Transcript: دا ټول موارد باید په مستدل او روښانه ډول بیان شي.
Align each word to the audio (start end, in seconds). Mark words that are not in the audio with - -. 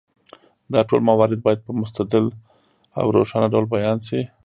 دا 0.73 0.79
ټول 0.89 1.01
موارد 1.09 1.39
باید 1.45 1.59
په 1.65 1.71
مستدل 1.81 2.25
او 2.99 3.05
روښانه 3.15 3.47
ډول 3.53 3.65
بیان 3.73 3.97
شي. 4.07 4.21